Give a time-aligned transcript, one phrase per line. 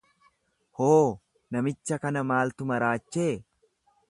[0.79, 1.03] Hoo,
[1.57, 3.33] namicha kana maaltu maraachee?